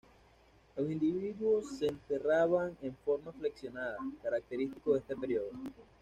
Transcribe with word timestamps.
Los 0.75 0.89
individuos 0.89 1.77
se 1.77 1.85
enterraban 1.85 2.75
en 2.81 2.95
forma 3.05 3.31
flexionada, 3.33 3.97
característico 4.23 4.93
de 4.93 4.99
este 5.01 5.15
periodo. 5.15 5.51